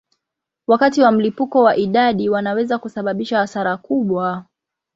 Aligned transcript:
Wakati 0.67 1.01
wa 1.01 1.11
mlipuko 1.11 1.63
wa 1.63 1.75
idadi 1.75 2.29
wanaweza 2.29 2.77
kusababisha 2.79 3.37
hasara 3.39 3.77
kubwa. 3.77 4.45